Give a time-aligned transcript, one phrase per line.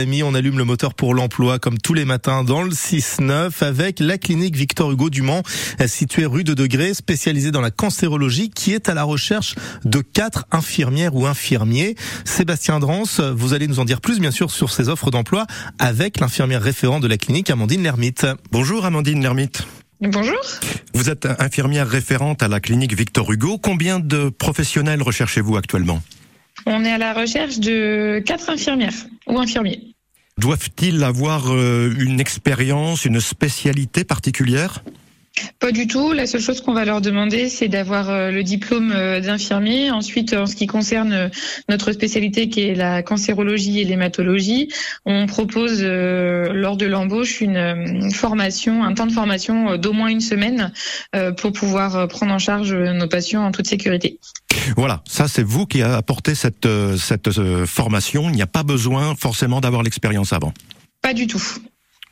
[0.00, 4.16] On allume le moteur pour l'emploi comme tous les matins dans le 6-9 avec la
[4.16, 5.42] clinique Victor Hugo du Mans
[5.88, 10.46] située rue de Degré spécialisée dans la cancérologie qui est à la recherche de quatre
[10.52, 11.96] infirmières ou infirmiers.
[12.24, 15.48] Sébastien Drance, vous allez nous en dire plus bien sûr sur ces offres d'emploi
[15.80, 18.24] avec l'infirmière référente de la clinique Amandine Lermite.
[18.52, 19.66] Bonjour Amandine Lermite.
[20.00, 20.38] Bonjour.
[20.94, 23.58] Vous êtes infirmière référente à la clinique Victor Hugo.
[23.58, 26.00] Combien de professionnels recherchez-vous actuellement?
[26.66, 28.92] On est à la recherche de quatre infirmières
[29.26, 29.87] ou infirmiers.
[30.38, 34.84] Doivent-ils avoir euh, une expérience, une spécialité particulière?
[35.58, 36.12] Pas du tout.
[36.12, 39.90] La seule chose qu'on va leur demander, c'est d'avoir euh, le diplôme euh, d'infirmier.
[39.90, 41.28] Ensuite, en ce qui concerne
[41.68, 44.68] notre spécialité qui est la cancérologie et l'hématologie,
[45.04, 50.72] on propose lors de l'embauche une formation, un temps de formation d'au moins une semaine
[51.36, 54.20] pour pouvoir prendre en charge nos patients en toute sécurité.
[54.76, 56.68] Voilà, ça c'est vous qui apportez cette,
[56.98, 57.30] cette
[57.66, 58.28] formation.
[58.30, 60.52] Il n'y a pas besoin forcément d'avoir l'expérience avant.
[61.02, 61.42] Pas du tout.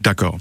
[0.01, 0.39] D'accord.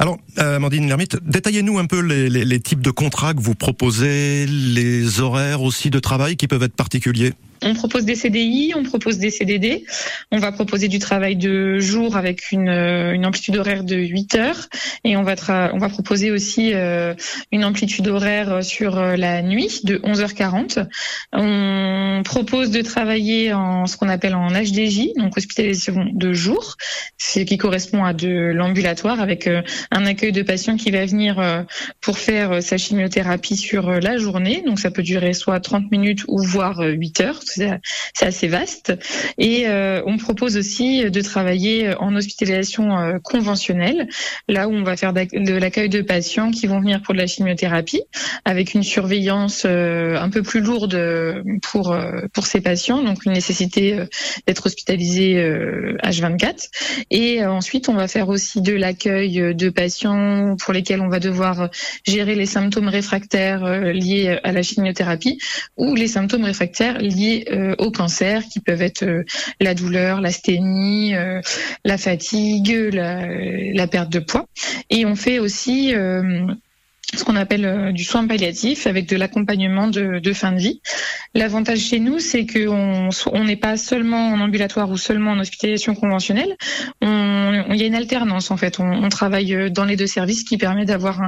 [0.00, 5.20] Alors, euh, Amandine Lermite, détaillez-nous un peu les, types de contrats que vous proposez, les
[5.20, 7.32] horaires aussi de travail qui peuvent être particuliers.
[7.62, 9.84] On propose des CDI, on propose des CDD.
[10.30, 14.68] On va proposer du travail de jour avec une, euh, amplitude horaire de 8 heures.
[15.02, 15.34] Et on va,
[15.74, 17.14] on va proposer aussi euh,
[17.50, 20.86] une amplitude horaire sur la nuit de 11h40.
[21.32, 26.76] On propose de travailler en ce qu'on appelle en HDJ, donc hospitalisation de jour,
[27.18, 28.52] ce qui correspond à de
[29.20, 29.48] avec
[29.90, 31.64] un accueil de patients qui va venir
[32.00, 34.62] pour faire sa chimiothérapie sur la journée.
[34.66, 37.40] Donc ça peut durer soit 30 minutes ou voire 8 heures
[38.14, 38.92] c'est assez vaste.
[39.38, 44.08] Et euh, on propose aussi de travailler en hospitalisation euh, conventionnelle,
[44.48, 47.26] là où on va faire de l'accueil de patients qui vont venir pour de la
[47.26, 48.02] chimiothérapie,
[48.44, 50.98] avec une surveillance euh, un peu plus lourde
[51.62, 51.96] pour
[52.32, 53.98] pour ces patients, donc une nécessité
[54.46, 55.36] d'être hospitalisé
[56.02, 56.68] H24.
[57.10, 61.70] Et ensuite, on va faire aussi de l'accueil de patients pour lesquels on va devoir
[62.06, 65.38] gérer les symptômes réfractaires liés à la chimiothérapie
[65.76, 69.24] ou les symptômes réfractaires liés euh, au cancer, qui peuvent être euh,
[69.60, 71.40] la douleur, l'asthénie, euh,
[71.84, 74.46] la fatigue, la, perte de poids.
[74.90, 80.52] Et on fait aussi ce qu'on appelle du soin palliatif avec de l'accompagnement de, fin
[80.52, 80.82] de vie.
[81.34, 85.94] L'avantage chez nous, c'est qu'on on n'est pas seulement en ambulatoire ou seulement en hospitalisation
[85.94, 86.54] conventionnelle.
[87.68, 88.80] Il y a une alternance en fait.
[88.80, 91.20] On, travaille dans les deux services, qui permet d'avoir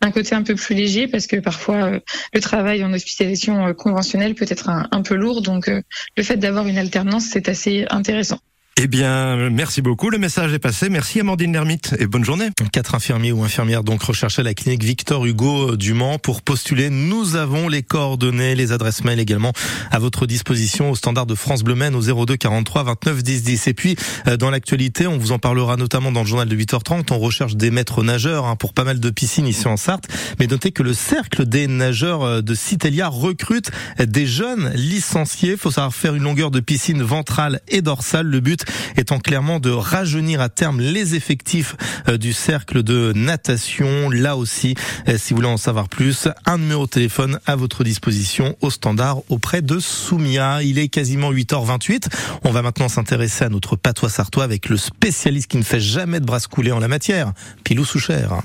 [0.00, 2.00] un, côté un peu plus léger parce que parfois
[2.32, 5.42] le travail en hospitalisation conventionnelle peut être un peu lourd.
[5.42, 8.38] Donc le fait d'avoir une alternance, c'est assez intéressant.
[8.84, 10.10] Eh bien, merci beaucoup.
[10.10, 10.88] Le message est passé.
[10.88, 12.48] Merci Amandine Lermite et bonne journée.
[12.72, 16.90] Quatre infirmiers ou infirmières donc recherchés à la clinique Victor Hugo du Mans pour postuler.
[16.90, 19.52] Nous avons les coordonnées, les adresses mail également
[19.92, 23.68] à votre disposition au standard de France Bleu Men au 02 43 29 10 10.
[23.68, 23.94] Et puis,
[24.26, 27.12] euh, dans l'actualité, on vous en parlera notamment dans le journal de 8h30.
[27.12, 30.08] On recherche des maîtres nageurs hein, pour pas mal de piscines ici en Sarthe.
[30.40, 33.70] Mais notez que le cercle des nageurs euh, de Citelia recrute
[34.00, 35.56] des jeunes licenciés.
[35.56, 38.26] Faut savoir faire une longueur de piscine ventrale et dorsale.
[38.26, 38.64] Le but
[38.96, 41.76] étant clairement de rajeunir à terme les effectifs
[42.08, 44.10] euh, du cercle de natation.
[44.10, 44.74] Là aussi,
[45.08, 48.70] euh, si vous voulez en savoir plus, un numéro de téléphone à votre disposition au
[48.70, 50.62] standard auprès de Soumia.
[50.62, 52.06] Il est quasiment 8h28.
[52.44, 56.20] On va maintenant s'intéresser à notre patois sartois avec le spécialiste qui ne fait jamais
[56.20, 57.32] de brasse coulée en la matière,
[57.64, 58.40] Pilou Souchère.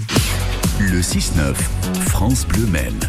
[0.79, 1.55] Le 6-9,
[2.07, 3.07] France Bleu Maine.